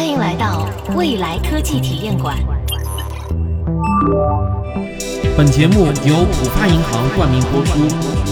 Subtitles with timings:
[0.00, 2.34] 欢迎来到未来科技体验馆。
[5.36, 7.80] 本节目由浦发银行冠名播出。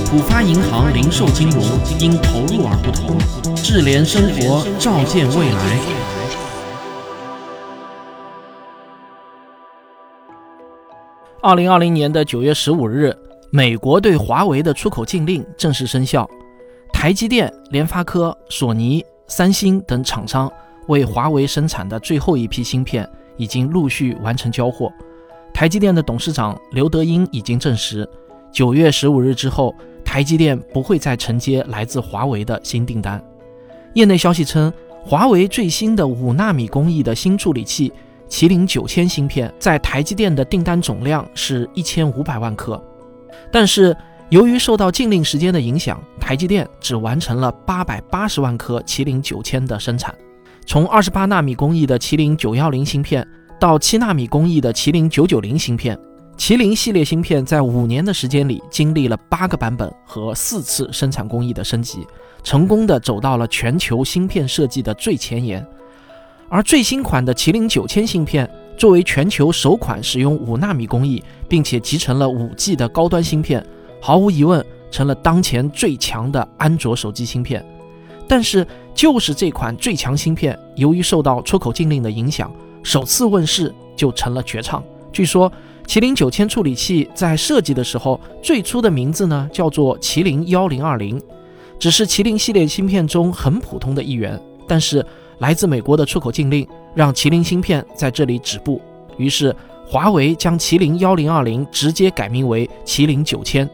[0.06, 1.62] 浦发银行零售金融
[2.00, 3.18] 因投入而不同，
[3.54, 5.78] 智联生活，照见未来。
[11.42, 13.14] 二零二零年的九月十五日，
[13.50, 16.26] 美国对华为的出口禁令正式生效。
[16.94, 20.50] 台积电、联发科、索尼、三星等厂商
[20.88, 24.92] 为华为生产的最后一批芯片已经陆续完成交货。
[25.54, 28.08] 台积电的董事长刘德英已经证实，
[28.52, 29.74] 九月十五日之后，
[30.04, 33.22] 台积电不会再承接来自华为的新订单。
[33.94, 34.72] 业内消息称，
[35.04, 37.92] 华为最新的五纳米工艺的新处理器
[38.28, 42.80] 麒麟九千芯片在台积电的订单总量是一千五百万颗，
[43.50, 43.96] 但是
[44.28, 50.14] 由于受到禁令时间的影响，台积电只完成了八百八十万颗麒麟九千的生产。
[50.68, 53.26] 从二十八纳米工艺的麒麟九幺零芯片
[53.58, 55.98] 到七纳米工艺的麒麟九九零芯片，
[56.36, 62.06] 麒麟系列芯片在五年的时间里经历了八个版本和四次生产工艺的升级，
[62.44, 65.66] 成功的走到了全球芯片设计的最前沿。
[66.50, 68.46] 而最新款的麒麟九千芯片
[68.76, 73.64] 作为全球首款使用五纳米工艺，并且集成了五 G 的高端芯片，
[74.02, 74.62] 毫无疑问。
[74.90, 77.62] 成了当前最强的安卓手机芯片，
[78.28, 84.84] 但是就是这款最强芯片，由于受到出口禁令的影响，首次问世就成了绝唱。
[85.10, 85.50] 据说
[85.86, 91.20] 麒麟九千处理器在设计的时候，最初的名字呢叫做麒麟幺零二零，
[91.78, 94.38] 只是麒麟系列芯片中很普通的一员。
[94.66, 95.04] 但是
[95.38, 98.78] 来自美国的出口禁令让麒麟芯片在这里止步，
[99.16, 103.66] 于是华为将麒麟幺零二零直接改名为麒麟九千。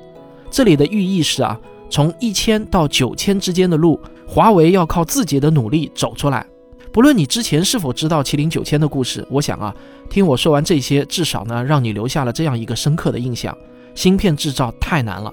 [0.49, 1.59] 这里的寓意是啊，
[1.91, 6.47] 从一千到九千之间的路，华为要靠自己的努力走出来。
[6.93, 9.75] 不论你之前是否知道麒麟九千的故事，我想啊，
[10.09, 13.57] 听我说完这些，至少呢，让你留下了这样一个深刻的印象：
[13.95, 15.33] 芯片制造太难了，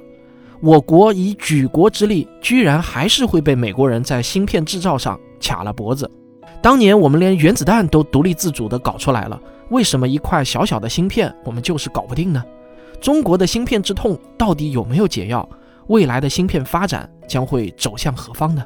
[0.59, 6.09] 我国以举国之力，居然还是会被美国人在芯片制造上卡了脖子。
[6.63, 12.44] 当年我们连原子弹都独立自主地搞出来了，为什么一块小小的芯片我们就是搞不定呢？
[13.00, 15.47] 中国的芯片之痛到底有没有解药？
[15.88, 18.63] 未来的芯片发展将会走向何方呢？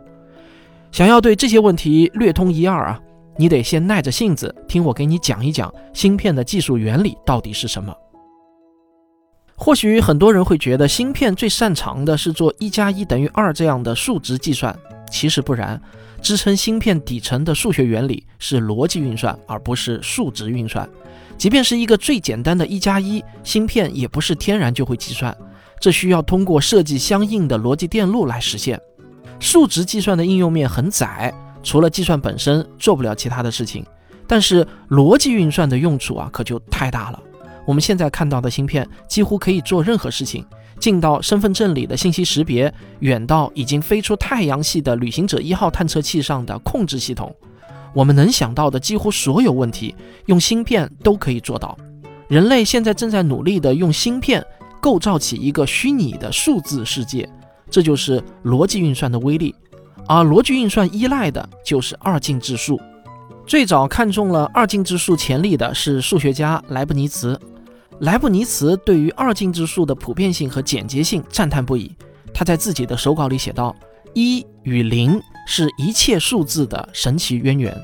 [0.95, 2.97] 想要对这些问题略通一二啊，
[3.35, 7.93] 你得先耐着性子听我给你讲一讲芯片的技术原理到底是什么。
[9.57, 14.73] 或许很多人会觉得芯片最擅长的是做一加一等于二这样的数值计算，
[15.11, 15.81] 其实不然，
[16.21, 20.89] 支撑芯片底层的数学原理是逻辑运算，而不是数值运算。
[21.37, 25.37] 即便是一个最简单的一加一芯片，也不是天然就会计算，
[25.77, 28.79] 这需要通过设计相应的逻辑电路来实现。
[29.39, 33.85] 数值计算的应用面很窄，除了计算本身做不了其他的事情。
[34.27, 37.19] 但是逻辑运算的用处啊，可就太大了。
[37.65, 40.45] 我们现在看到的芯片几乎可以做任何事情，
[40.79, 47.35] 近到身份证里的信息识别，远到已经飞出太阳系的旅行者一号探测器上的控制系统。
[47.93, 51.77] 我们能想到的几乎所有问题，用芯片都可以做到。
[52.27, 54.43] 人类现在正在努力地用芯片
[54.81, 57.29] 构造起一个虚拟的数字世界，
[57.75, 59.53] 这就是逻辑运算的威力。
[60.07, 62.79] 而逻辑运算依赖的就是二进制数。
[63.45, 67.37] 最早看中了二进制数潜力的是数学家莱布尼茨。
[67.99, 71.93] 莱布尼茨对于二进制数的普遍性和简洁性赞叹不已。
[72.33, 73.75] 他在自己的手稿里写道
[74.15, 77.77] ：“一与零。”是一切数字的神奇渊源。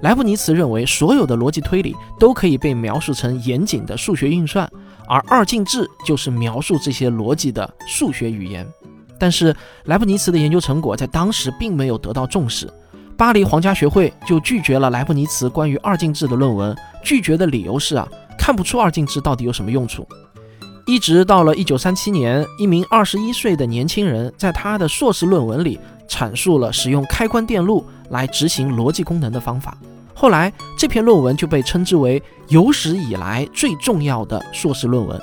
[0.00, 4.68] 莱布尼茨认为，所有的逻辑推理都可以被描述成严谨的数学运算，
[5.06, 8.66] 而二进制就是描述这些逻辑的数学语言。
[9.20, 9.54] 但是，
[9.84, 12.68] 莱布尼茨的研究成果在当时并没有得到重视，
[13.16, 16.74] 巴黎皇家学会就拒绝了莱布尼茨关于二进制的论文。
[17.04, 20.08] 拒绝的理由是啊，看不出二进制到底有什么用处。
[20.86, 25.78] 一直到了一九三七年，一名二十一岁的年轻人在他的硕士论文里。
[26.10, 29.78] 阐述了使用开关电路来执行逻辑功能的方法。
[30.12, 35.16] 后来，这篇论文就被称之为有史以来最重要的硕士论文。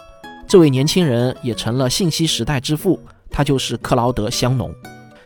[0.48, 2.98] 这位年轻人也成了信息时代之父，
[3.30, 4.74] 他就是克劳德·香农。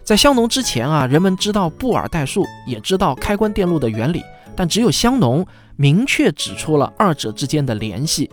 [0.03, 4.23] 在香农之前啊，人们知道布尔代数，也知道开关电路的原理，
[4.55, 5.45] 但只有香农
[5.75, 8.29] 明确指出了二者之间的联系。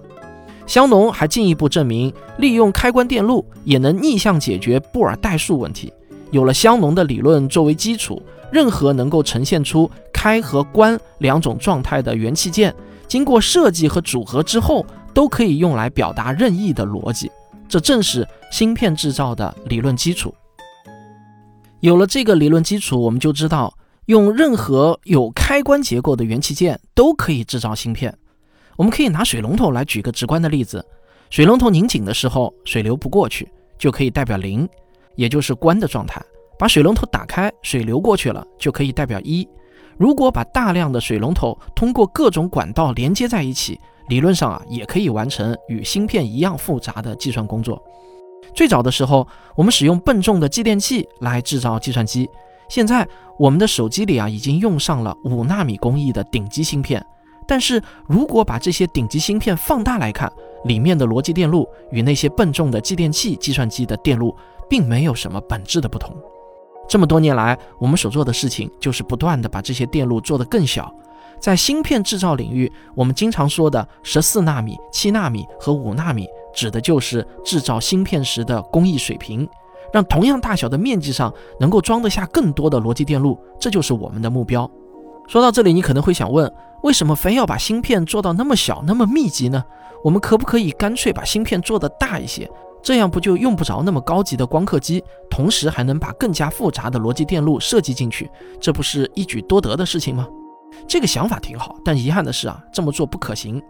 [0.67, 5.93] 香农还进一步证明，利用开关电路也能逆向解决布尔代数问题。
[6.31, 12.75] 有了香农的理论作为基础，任何能够呈现出开和关两种状态的元器件，
[13.06, 17.31] 经过设计和组合之后，都可以用来表达任意的逻辑。
[17.69, 20.35] 这正是芯片制造的理论基础。
[21.81, 23.73] 有了这个理论基础，我们就知道，
[24.06, 28.12] 用任何有开关结构的元器件都可以制造芯片。
[28.76, 30.85] 我们可以拿水龙头来举个直观的例子：
[31.31, 33.49] 水龙头拧紧的时候，水流不过去，
[33.79, 34.69] 就可以代表零，
[35.14, 36.21] 也就是关的状态；
[36.59, 39.47] 把水龙头打开，水流过去了，就可以代表一。
[39.97, 43.79] 如果把大量的水龙头通过各种管道连接在一起，
[44.09, 47.83] 理论上啊，也可以完成与芯片一样复杂的计算工作。
[48.55, 52.29] 最早的时候，我们使用笨重的继电器来制造计算机。
[52.69, 53.07] 现在，
[53.39, 57.05] 我们的手机里啊，已经用上了五纳米工艺的顶级芯片。
[57.47, 60.31] 但是如果把这些顶级芯片放大来看，
[60.65, 64.37] 里面的逻辑电路与那些笨重的继电器计算机的电路，
[64.69, 66.15] 并没有什么本质的不同。
[66.89, 70.93] 这么多年来，我们所做的事情就是不断的把这些电路做得更小。
[71.40, 79.49] 在芯片制造领域，我们经常说的十四纳米、七纳米和五纳米，指的就是制造芯片时的工艺水平，
[79.93, 84.69] 让同样大小的面积上能够装得下更多的逻辑电路，这就是我们的目标。
[85.26, 86.52] 说到这里，你可能会想问，
[86.82, 89.62] 为什么非要把芯片做到那么小、那么密集呢？
[90.02, 92.50] 我们可不可以干脆把芯片做得大一些？
[92.81, 98.31] 这样不就用不着那么高级的光刻机，同时还能把更加复杂的逻辑电路设计进去，
[98.61, 100.26] 这不是一举多得的事情吗？
[100.87, 103.63] 这个想法挺好，但遗憾的是啊，这么做不可行。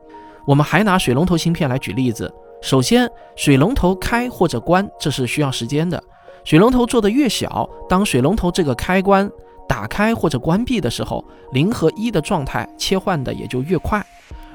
[0.47, 2.33] 我们还拿水龙头芯片来举例子。
[2.61, 6.03] 首先，水龙头开或者关，这是需要时间的。
[6.45, 9.31] 水龙头做的越小，当水龙头这个开关
[9.69, 14.05] 打开或者关闭的时候，零和一的状态切换的也就越快。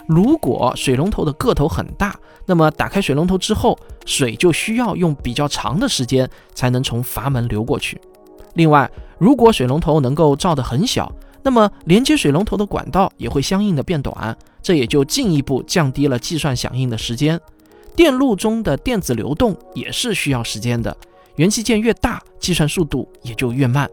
[0.08, 2.14] 如果水龙头的个头很大，
[2.46, 8.02] 那么打开水龙头之后，水就需要用比较长的时间才能从阀门流过去。
[8.56, 11.10] 另外，如果水龙头能够造得很小，
[11.44, 17.40] 那么连接水龙头的管道也会相应的变短，这也就进一步降低了计算响应的时间。
[17.96, 20.96] 电路中的电子流动也是需要时间的，
[21.36, 23.88] 元器件越大，计算速度也就越慢。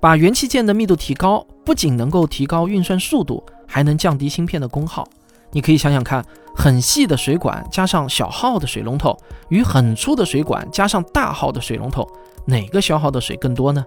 [0.00, 5.06] 把元器件的密度提高，不仅能够提高运算速度，还能降低芯片的功耗。
[5.52, 9.16] 你可以想想看，很细的水管加上小号的水龙头，
[9.48, 12.06] 与很粗的水管加上大号的水龙头，
[12.46, 13.84] 哪个消耗的水更多呢？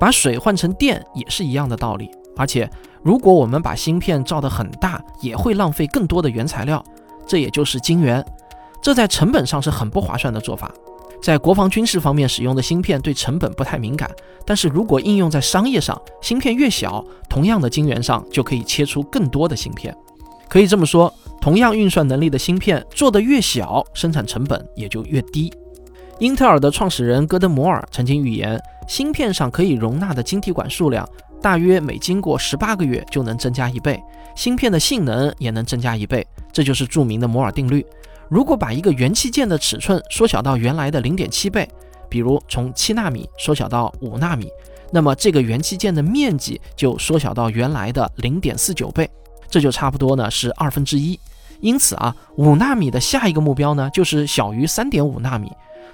[0.00, 2.10] 把水换成电也是一样的道理。
[2.36, 2.70] 而且，
[3.02, 6.84] 如果我们把芯片造得很大，也会浪费更多的原材料，
[7.26, 8.24] 这也就是晶圆。
[8.82, 10.70] 这在成本上是很不划算的做法。
[11.22, 14.08] 在国防军事方面使用的芯片对成本不太敏感，
[14.44, 19.96] 但是如果应用在商业上，芯片越小，同样的晶圆上就可以切出更多的芯片。
[20.46, 25.52] 可以这么说，同样运算能力的芯片做得越小，生产成本也就越低。
[26.18, 31.08] 英特尔的创始人戈登·摩尔曾经预言，芯片上可以容纳的晶体管数量。
[31.40, 34.02] 大约每经过十八个月就能增加一倍，
[34.34, 37.84] 芯片的性能也能增加一倍，这就是著名的摩尔定律。
[38.28, 41.68] 如果把一个元器件的尺寸缩小到原来的零点七倍，
[42.08, 44.48] 比如从七纳米缩小到五纳米，
[44.90, 49.08] 那么这个元器件的面积就缩小到原来的零点四九倍，
[49.48, 51.18] 这就差不多呢是二分之一。
[51.60, 55.50] 因此啊，五纳米的下一个目标呢就是小于三点五纳米。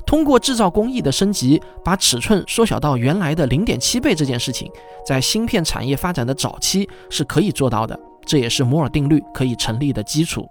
[0.07, 4.71] 通过制造工艺的升级，把尺寸缩小到原来的零点七倍这件事情，
[5.07, 10.47] 在芯片产业发展的早期是可以做到的，这也是摩尔定律可以成立的基础。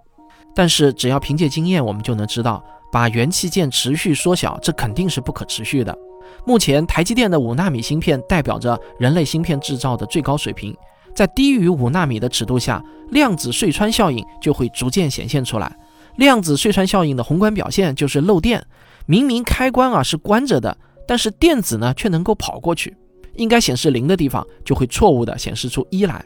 [0.54, 5.96] 但是，只要凭借经验，我们就能知道，把元器件持续缩小，这肯定是不可持续的。
[6.44, 10.76] 目前，台积电的五纳米芯片代表着人类芯片制造的最高水平，
[11.14, 15.74] 在低于五纳米的尺度下，量子隧穿效应就会逐渐显现出来。
[16.16, 18.62] 量子隧穿效应的宏观表现就是漏电。
[19.06, 22.96] 明明开关啊是关着的，但是电子呢却能够跑过去，
[23.34, 26.24] 应该显示零的地方就会错误的显示出一来。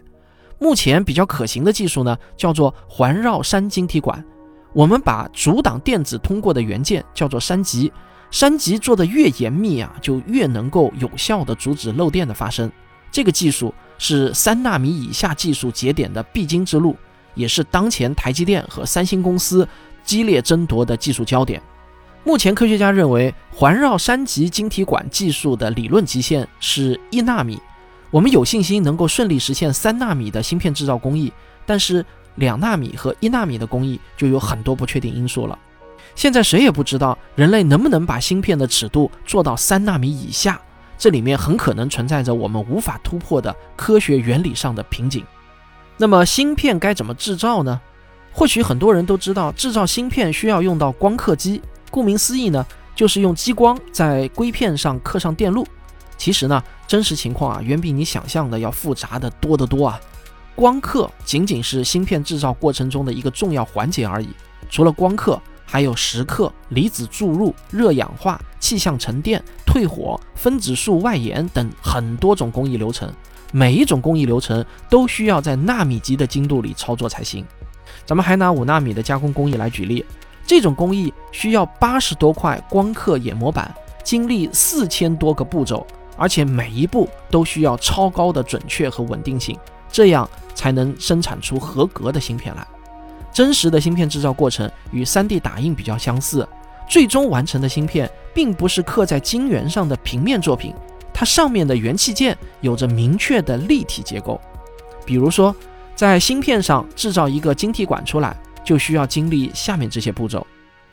[0.59, 4.25] 目前比较可行的技术呢叫做环绕栅晶体管，
[4.73, 7.93] 我们把阻挡电子通过的元件叫做栅极，
[8.31, 12.71] 栅极做的越严密啊，就越能够有效的阻止漏电的发生。
[13.11, 16.97] 这个技术是三纳米以下技术节点的必经之路，
[17.35, 19.67] 也是当前台积电和三星公司
[20.05, 21.63] 激烈争夺的技术焦点。
[22.27, 27.57] 目前，科学家认为环绕三极晶体管技术的理论极限是一纳米。
[28.11, 31.33] 我们有信心能够顺利实现三纳米的芯片制造工艺，
[31.65, 32.05] 但是
[32.35, 35.57] 两纳米和一纳米的工艺就有很多不确定因素了。
[36.17, 40.61] 现在谁也不知道人类能不能把芯片的尺度做到三纳米以下，
[40.99, 45.25] 这里面很可能存在着我们无法突破的科学原理上的瓶颈。
[45.97, 47.81] 那么，芯片该怎么制造呢？
[48.33, 51.63] 或许很多人都知道，制造芯片需要用到光刻机。
[51.91, 52.65] 顾名思义呢，
[52.95, 55.67] 就是用激光在硅片上刻上电路。
[56.19, 60.01] 其实呢，真实情况啊，远比你想象的要复杂的多得多啊。
[60.55, 64.29] 光刻仅仅是芯片制造过程中的一个重要环节而已。
[64.71, 73.13] 除了光刻，还有蚀刻、离子注入、热氧化、气象沉淀、退火、分子束外延等很多种工艺流程。
[73.53, 77.45] 每一种工艺流程都需要在纳米级的精度里操作才行。
[78.05, 80.05] 咱们还拿五纳米的加工工艺来举例，
[80.47, 83.75] 这种工艺需要八十多块光刻眼模板，
[84.05, 85.85] 经历四千多个步骤，
[86.17, 89.59] 而且每一步都需要超高的准确和稳定性，
[89.91, 92.67] 这样才能生产出合格的芯片来。
[93.33, 96.49] 真实的芯片制造过程与 3D 打印比较相似，
[96.89, 100.73] 最终完成的芯片并不是刻在晶圆上的平面作品，
[101.13, 104.41] 它上面的元器件有着明确的立体结构。
[105.05, 105.55] 比如说，
[105.95, 108.35] 在芯片上制造一个晶体管出来，
[108.67, 110.47] 就需要经历下面这些步骤：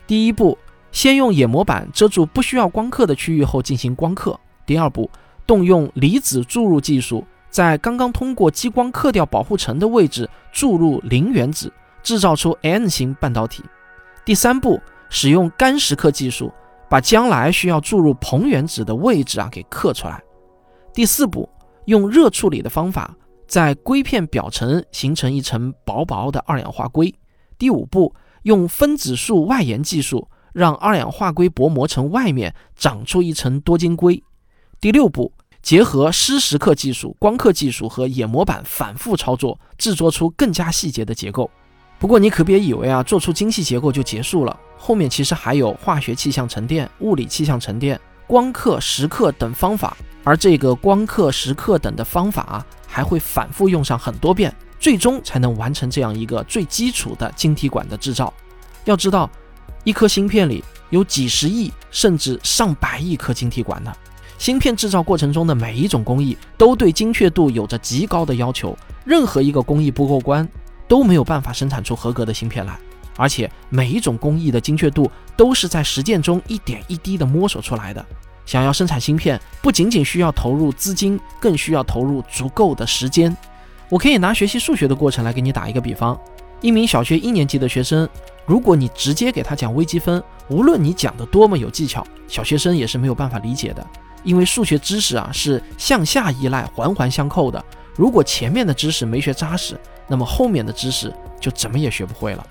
[0.06, 0.56] 第一步，
[0.92, 4.32] 先用眼模板遮住不需要光刻的区域后进行光刻；
[4.64, 5.10] 第二步，
[5.46, 11.70] 动用离子注入技术，在刚刚通过激光刻掉保护层的位置注入磷原子。
[12.04, 13.64] 制造出 N 型半导体。
[14.26, 14.78] 第三步，
[15.08, 16.52] 使用干蚀刻技术，
[16.86, 20.22] 把将来需要注入硼原子的位置啊给刻出来。
[20.92, 21.48] 第四步，
[21.86, 23.16] 用热处理的方法，
[23.46, 27.10] 在硅片表层形成一层薄薄的二氧化硅。
[27.58, 34.22] 第五步，用分子束外延技术，让二氧化硅薄膜层外面长出一层多晶硅。
[34.80, 35.32] 第六步，
[35.62, 41.50] 结合湿蚀刻技术、光刻技术和眼模板反复操作，制作出更加细节的结构。
[41.98, 54.54] 不过你可别以为啊，做出精细结构就结束了，后面其实还有化学气象沉淀、物理气象沉淀、光刻、蚀刻等方法，而这个光刻、蚀刻等的方法啊，还会反复用上很多遍，
[54.84, 58.30] 最终才能完成这样一个最基础的晶体管的制造。
[58.84, 59.30] 要知道，
[59.82, 63.90] 一颗芯片里有几十亿甚至上百亿颗晶体管呢。
[64.36, 68.76] 芯片制造过程中的每一种工艺都对精确度有着极高的要求，
[69.06, 70.46] 任何一个工艺不过关。
[70.86, 72.78] 都没有办法生产出合格的芯片来，
[73.16, 78.04] 而且每一种工艺的精确度都是在实践中一点一滴的摸索出来的。
[78.44, 83.34] 想要生产芯片，不仅仅需要投入资金，更需要投入足够的时间。
[83.94, 86.18] 我可以拿学习数学的过程来给你打一个比方：
[86.60, 88.08] 一名小学一年级的学生，
[88.44, 93.86] 如果你直接给他讲微积分，无论你讲的多么有技巧，小学生也是没有办法理解的。
[94.24, 97.64] 因为数学知识啊是向下依赖、环环相扣的。
[97.94, 102.44] 如果前面的知识没学扎实，那么后面的知识就怎么也学不会了。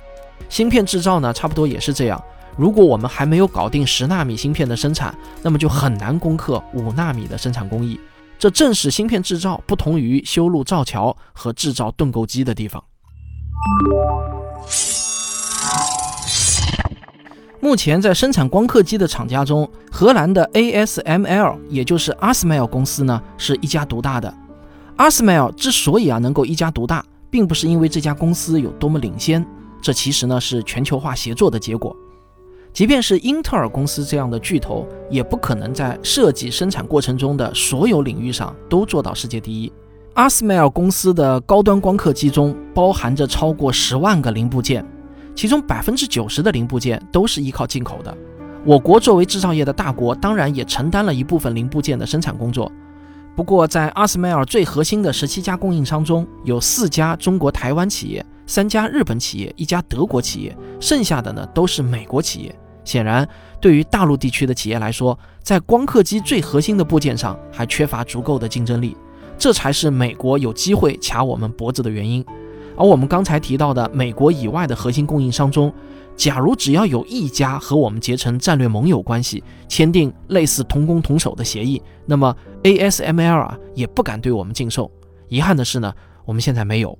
[0.47, 2.23] 芯片制造呢，差不多也是这样。
[2.55, 7.99] 如果我们还没有搞定十纳米芯片的生产，那么就很难攻克五纳米的生产工艺。
[8.43, 12.83] 这正是芯片制造不同于修路造桥和制造盾构机的地方。
[17.61, 24.33] 目前在生产光刻机的厂家中，荷兰的 ASML，也就是 ASML 公司呢，是一家独大的。
[24.97, 29.45] ASML 之所以啊能够一家独大，并不是因为这家公司有多么领先，
[29.81, 31.95] 这其实呢是全球化协作的结果。
[32.73, 39.71] 即便是英特尔公司这样的巨头，也不可能在设计生产过程中的所有领域上都做到世界第一。
[40.15, 44.83] 阿斯麦尔公司的高端光刻机中包含着超过十万个零部件，
[45.35, 48.15] 其中百分之九十的零部件都是依靠进口的。
[48.65, 52.71] 我国作为制造业的大国，当然也承担了一部分零部件的生产工作。
[53.35, 62.55] 不过，在阿斯麦尔最核心的十七家供应商中，有四家中国台湾企业，三家日本企业，一家德国企业，剩下的呢都是美国企业。
[62.83, 63.27] 显然，
[63.61, 68.95] 对于大陆地区的企业来说，在光刻机最核心的部件上还缺乏足够的竞争力，
[69.37, 72.25] 这才是美国有机会卡我们脖子的原因。
[72.75, 75.71] 而我们刚才提到的美国以外的核心供应商中，
[76.15, 84.91] 假如只要有一家和我们结成战略盟友关系，签订类似同工同守的协议，那么 ASML 啊也不敢对我们禁售。
[85.29, 85.93] 遗憾的是呢，
[86.25, 86.97] 我们现在没有。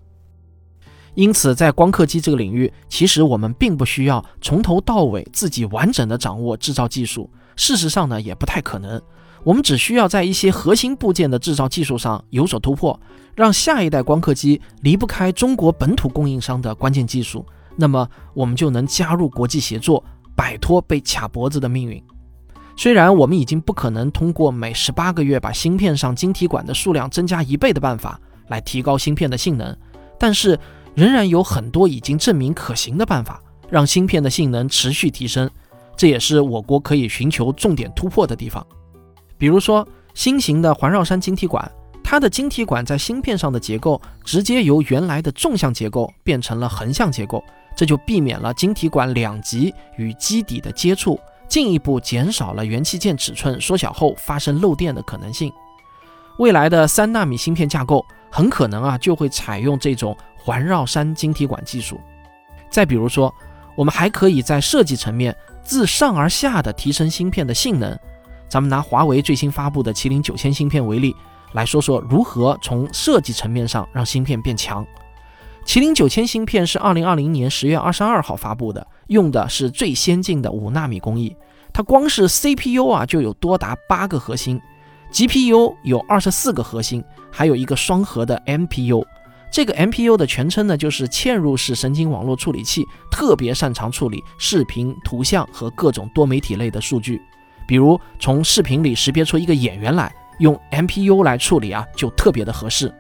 [1.16, 7.30] 因此，在光刻机这个领域，其实我们并不需要从头到尾自己完整的掌握制造技术。
[7.56, 9.00] 事实上呢，也不太可能。
[9.44, 13.00] 我们只需要在一些核心部件的制造技术上有所突破，
[13.36, 17.46] 让下一代光刻机离不开中国本土供应商的关键技术。
[17.76, 20.04] 那么我们就能加入国际协作，
[20.36, 22.02] 摆脱被卡脖子的命运。
[22.76, 29.78] 虽然我们已经不可能通过每十八个月把芯片上晶体管的数量增加一倍的办法来提高芯片的性能，
[30.18, 30.58] 但是
[30.96, 35.50] 仍然有很多已经证明可行的办法，让芯片的性能持续提升。
[35.96, 38.66] 这也是我国可以寻求重点突破的地方。
[39.38, 41.72] 比如说，新型的环绕山晶体管。
[42.04, 47.44] 它的晶体管在芯片上的结构直接由原来的纵向结构变成了横向结构，
[47.76, 55.52] 这就避免了晶体管两极与基底的接触，进一步减少了元器件尺寸缩小后发生漏电的可能性。
[56.38, 61.98] 未来的三纳米芯片架构很可能啊就会采用这种环绕山晶体管技术。
[62.70, 63.34] 再比如说，
[63.76, 65.34] 我们还可以在设计层面
[65.64, 67.98] 自上而下的提升芯片的性能。
[68.50, 71.16] 咱们拿华为最新发布的麒麟九千芯片为例。
[71.54, 74.86] 来说说如何从设计层面上让芯片变强。
[75.66, 81.36] 麒麟九千芯片是二零二零年十月二十二号发布的，用的是最先进的五纳米工艺。
[81.72, 84.60] 它光是 CPU 啊就有多达八个核心
[85.12, 89.06] ，GPU 有二十四个核心，还有一个双核的 MPU。
[89.54, 97.22] 这个 MPU 的全称呢就是嵌入式神经网络处理器，特别擅长处理视频、图像和各种多媒体类的数据。
[97.68, 102.94] 比如从视频里识别出一个演员来，用 MPU 来处理啊，就特别的合适。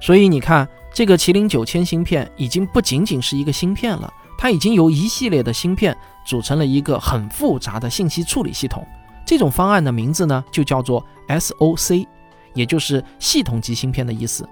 [0.00, 0.66] 所以你看。
[0.94, 5.94] 这个麒麟九千芯片已经不仅仅是一个芯片了，它已经由一系列的芯片
[6.24, 8.82] 组成了一个很复杂的信息处理系统。
[9.26, 12.06] 这种方案的名字呢，就叫做 SOC，
[12.54, 14.48] 也就是系统级芯片的意思。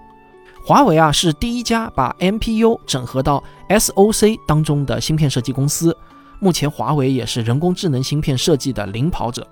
[0.67, 5.95] 华为啊是第一家把 MPU 整合到 SOC 当中的芯片设计公司。
[6.41, 9.47] 目前华为也是人工智能芯片设计的领跑者。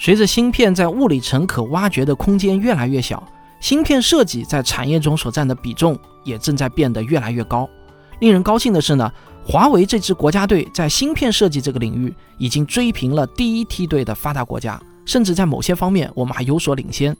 [0.00, 3.22] 随着芯片在物理层可挖掘的空间越来越小。
[3.60, 7.70] 芯片设计在产业中所占的比重也正在变得越来越高。
[8.18, 9.08] 令人高兴的是呢，
[9.46, 17.16] 华为这支国家队在芯片设计这个领域已经追平了第一梯队的发达国家，甚至在某些方面我们还有所领先。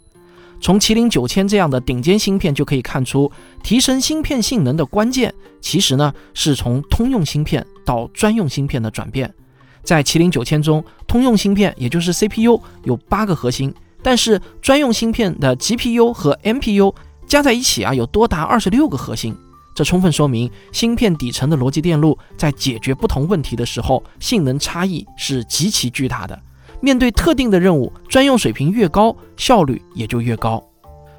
[0.62, 3.30] 从麒麟九千这样的顶尖芯片就可以看出，
[3.64, 9.34] 提升芯片性能的关键其实呢是从通用芯片到专用芯片的转变。
[9.82, 13.74] 在麒麟九千中，通用芯片也就是 CPU 有八个核心。
[14.04, 16.94] 但是专用芯片的 GPU 和 MPU
[17.26, 19.36] 加在一起啊，有多达二十六个核心。
[19.74, 26.40] 这充分说明芯片底层的逻辑电路在解决不同问题的时候，性能差异是极其巨大的。
[26.82, 30.60] 面对特定的任务，专用水平越高，效率也就越高。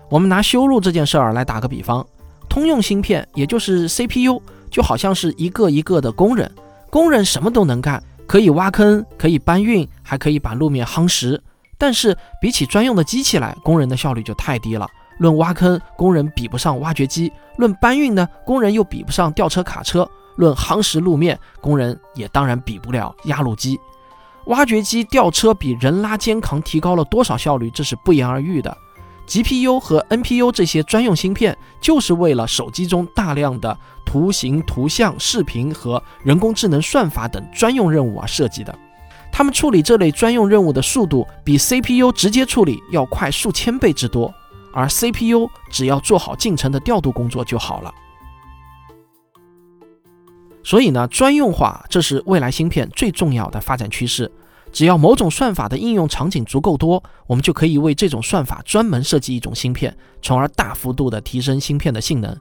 [0.10, 2.06] 我们拿修路这件事儿来打个比方，
[2.50, 6.52] 通用芯片也就是 CPU，就好像是一个一个的工人，
[6.90, 11.42] 工人什么都能干，可以挖坑，可以搬运，还可以把路面夯实。
[11.78, 14.86] 但是比起专用的机器来，工人的效率就太低了。
[15.18, 23.80] 论挖坑，工人比不上挖掘机；论搬运呢，工人又比不上吊车、卡车；论夯实路面，工人也当然比不了压路机。
[24.46, 28.78] 挖掘机、吊车比人拉肩扛提高了多少效率，这是不言而喻的。
[29.26, 38.78] GPU 和 NPU 这些专用芯片，就是为了手机中大量的图形、图像、视频和人工智能算法等专用任务而设计的。
[39.32, 44.32] 他们处理这类专用任务的速度比 CPU 直接处理要快数千倍之多，
[44.74, 47.94] 而 CPU 只要做好进程的调度工作就好了。
[50.64, 54.32] 所以呢，专用化这是未来芯片最重要的发展趋势。
[54.72, 62.36] 只要某种算法的应用场景足够多，我们就可以为这种算法专门设计一种芯片，从而大幅度的提升芯片的性能。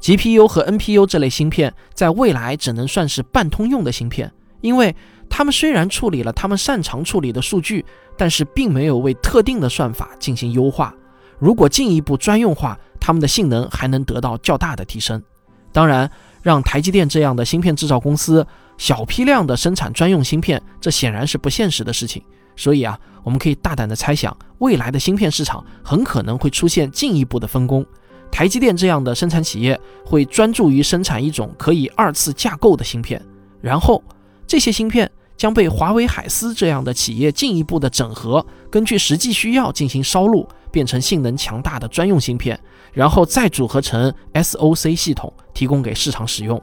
[0.00, 4.94] GPU 和 NPU 这类芯片在未来只能算是半通用的芯片，因为。
[5.30, 7.84] 它们虽然处理了它们擅长处理的数据，
[8.16, 10.94] 但是并没有为特定的算法进行优化。
[11.38, 15.22] 如果进一步专用化，它们的性能还能得到较大的提升。
[15.70, 16.10] 当然，
[16.48, 18.46] 让台积电这样的芯片制造公司
[18.78, 22.22] 小批量的生产专用芯片，这显然是不现实的事情。
[22.56, 27.84] 所以啊，我们可以大胆的猜想，未来的芯片市场很可能会出现进一步的分工。
[28.32, 33.22] 台积电这样的生产企业会专注于生产一种可以二次架构的芯片，
[33.60, 34.02] 然后
[34.46, 35.10] 这些芯片。
[35.36, 42.58] 将被华为海思这样的企业进一步的整合，根据实际需要进行烧录，变成性能强大的专用芯片，
[42.98, 46.60] 然后再组合成 SOC 系统，提供给市场使用。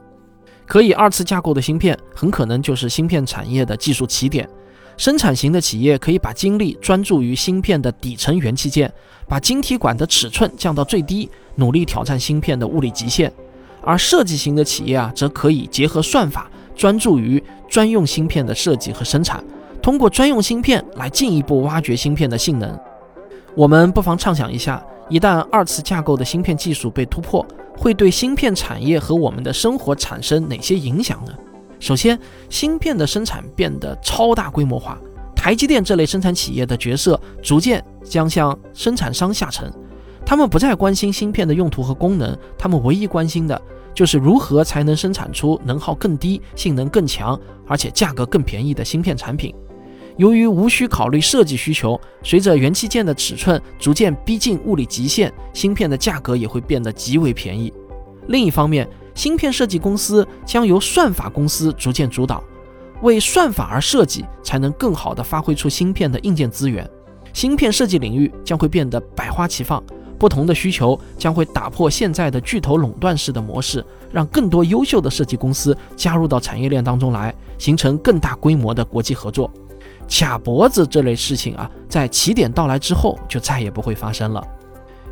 [0.66, 4.46] 可以二次架构的芯片，很可能就是芯片产业的技术起点。
[4.98, 8.92] 生产型的企业可以把精力专注于芯片的底层元器件，
[9.26, 13.32] 把晶体管的尺寸降到最低，努力挑战芯片的物理极限。
[13.80, 16.50] 而设计型的企业啊，则可以结合算法。
[16.74, 19.42] 专注于专用芯片的设计和生产，
[19.80, 22.78] 通过专用芯片来进一步挖掘芯片的性能。
[23.54, 27.44] 我们不妨畅想一下，一旦二次架构的芯片技术被突破，
[27.76, 31.32] 会对芯片产业和我们的生活产生哪些影响呢？
[31.78, 34.98] 首先，芯片的生产变得超大规模化，
[35.34, 39.72] 台积电这类生产企业的角色逐渐将向生产商下沉。
[40.24, 43.60] 他们不再关心芯片的用途和功能，他们唯一关心的。
[43.94, 49.54] 就是如何才能生产出能耗更低、性能更强，而且价格更便宜的芯片产品。
[50.16, 57.72] 由于无需考虑设计需求，随着元器件的尺寸逐渐逼近物理极限，芯片的价格也会变得极为便宜。
[58.28, 62.42] 另一方面，芯片设计公司将由算法公司逐渐主导，
[63.02, 66.88] 为算法而设计，才能更好地发挥出芯片的硬件资源。
[67.34, 69.82] 芯片设计领域将会变得百花齐放。
[70.18, 79.50] 不同的需求将会打破现在的巨头垄断式的模式，让更多优秀的设计公司加入到产业链当中来，形成更大规模的国际合作。
[80.08, 84.42] 卡脖子这类事情啊，在起点到来之后就再也不会发生了。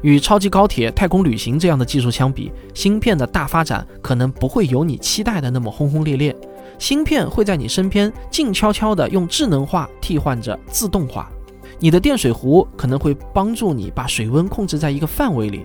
[0.02, 6.36] 与超级高铁、太空旅行这样的技术相比，芯片的大发展可能不会有你期待的那么轰轰烈烈。
[6.78, 11.30] 芯片会在你身边静悄悄地用智能化替换着自动化。
[11.78, 15.64] 你的电水壶可能会帮助你把水温控制在一个范围里。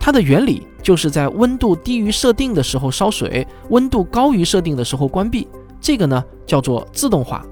[0.00, 5.46] 它的原理就是在温度低于设定的时候烧水，温度高于设定的时候关闭。
[5.80, 7.44] 这个呢叫做自动化。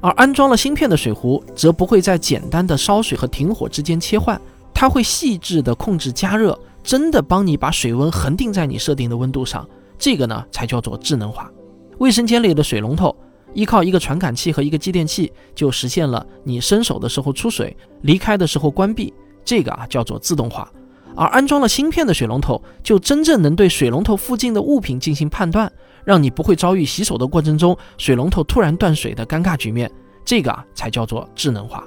[0.00, 4.40] 而安装了芯片的水壶则不会在简单的烧水和停火之间切换。
[4.72, 11.50] 它会细致地控制加热，真的帮你把水温恒定在你设定的温度上，这个呢才叫做智能化。
[11.98, 13.12] 卫生间里的水龙头
[13.54, 19.12] 依靠一个传感器和一个继电器，就实现了你伸手的时候出水，离开的时候关闭，
[19.44, 20.70] 这个啊叫做自动化。
[21.16, 25.72] 而安装了芯片的水龙头，就真正能对水龙头附近的物品进行判断，
[26.08, 29.90] 让你不会遭遇洗手的过程中水龙头突然断水的尴尬局面，
[30.24, 31.84] 这个啊才叫做智能化。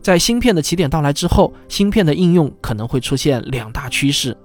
[0.00, 4.36] 在芯片的起点到来之后，芯片的应用可能会出现两大趋势。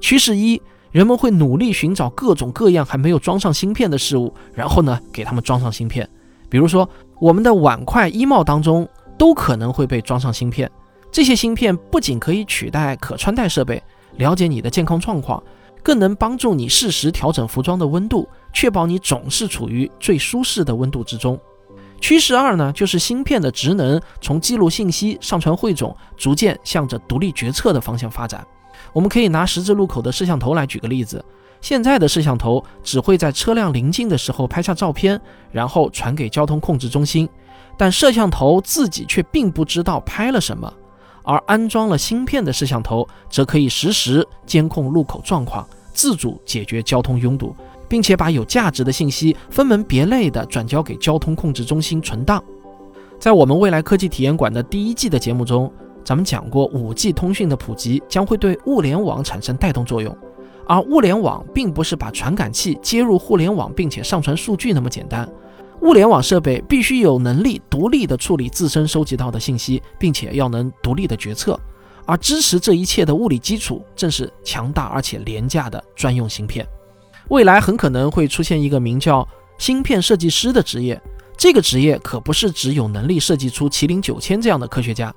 [0.00, 6.08] 趋势一，人们会努力寻找各种各样还没有装上芯片的事物，然后呢，给他们装上芯片。
[6.48, 6.88] 比如说，
[7.20, 10.68] 我们的碗筷、衣帽当中都可能会被装上芯片。
[11.12, 13.80] 这些芯片不仅可以取代可穿戴设备，
[14.16, 15.40] 了解你的健康状况，
[15.82, 21.38] 更能帮助你适时调整服装的温度，确保你总是处于最舒适的温度之中。
[22.00, 28.44] 趋势二呢，就是芯片的职能从记录信息、上传汇总，逐渐向着独立决策的方向发展。
[28.92, 31.24] 我们可以拿十字路口的摄像头来举个例子。
[31.60, 35.20] 现在的摄像头只会在车辆临近的时候拍下照片，
[35.52, 37.28] 然后传给交通控制中心，
[37.76, 40.72] 但摄像头自己却并不知道拍了什么。
[41.22, 47.54] 而安装了芯片的摄像头，则可以实时监控路口状况，自主解决交通拥堵。
[47.88, 52.42] 并且把有价值的信息分门别类地转交给交通控制中心存档。
[53.18, 55.70] 在我们未来科技体验馆的第一季的节目中，
[56.02, 60.16] 咱们讲过，5G 通讯的普及将会对物联网产生带动作用。
[60.66, 65.28] 而物联网并不是把传感器接入互联网并且上传数据那么简单，
[65.82, 71.58] 物联网设备必须有能力独立地处理自身收集到的信息，并且要能独立的决策。
[72.04, 76.66] 而支持这一切的物理基础，正是强大而且廉价的专用芯片。
[77.28, 79.26] 未来很可能会出现一个名叫
[79.58, 81.00] 芯片设计师的职业，
[81.36, 85.14] 这个职业可不是只有能力设计出麒麟九千这样的科学家，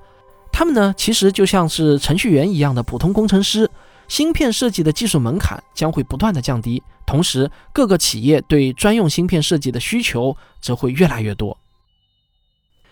[0.52, 3.70] 他们呢其实就像是程序员一样的普通工程师。
[4.08, 11.58] 芯片设计的技术门槛将会不断的降低，同时各个企业对专用芯片设计的需求则会越来越多。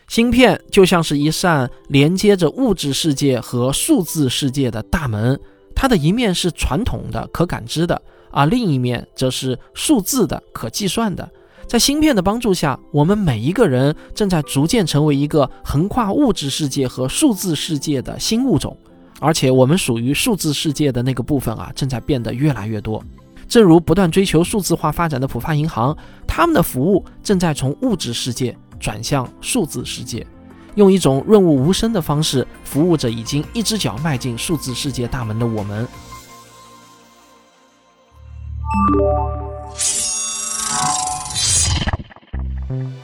[0.08, 5.40] 芯片就像是一扇连接着物质世界和数字世界的大门，
[5.74, 8.02] 它的一面是传统的可感知的。
[8.30, 11.30] 而另一面则是数字的、可计算的。
[11.68, 18.76] 在芯片的帮助下，我们每一个人正在逐渐成为一个横跨物质世界和数字世界的新物种。
[19.26, 23.02] 而且，我们属于数字世界的那个部分啊，正在变得越来越多。
[23.48, 25.96] 正如不断追求数字化发展的浦发银行，
[26.28, 30.28] 他们的服务正在从物质世界转向数字世界，
[30.76, 35.88] 用一种润物无声的方式服务着已经一只脚迈进数字世界大门的我们。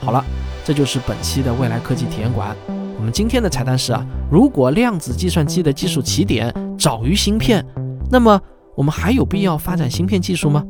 [0.02, 0.26] 好了，
[0.66, 2.54] 这就是本期的未来科技体验馆。
[3.00, 7.66] 我们今天的彩蛋是啊，如果量子计算机的技术起点早于芯片，
[8.12, 8.40] 那么
[8.76, 10.62] 我们还有必要发展芯片技术吗？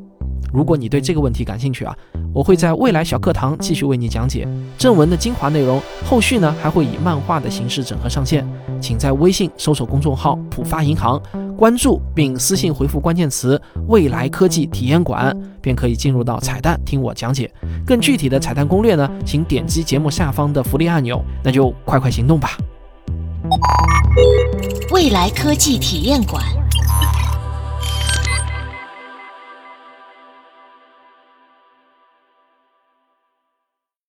[0.51, 1.95] 如果你对这个问题感兴趣啊，
[2.33, 4.47] 我会在未来小课堂继续为你讲解
[4.77, 5.81] 正文的精华内容。
[6.05, 8.47] 后续呢还会以漫画的形式整合上线，
[8.81, 11.21] 请在微信搜索公众号“浦发银行”。
[11.55, 17.51] 关注并私信回复关键词“未来科技体验馆”，便可以进入到彩蛋听我讲解。
[17.85, 21.21] 更具体的彩蛋攻略呢，请点击节目下方的福利按钮。
[21.43, 22.57] 那就快快行动吧！
[24.91, 26.41] 未来科技体验馆。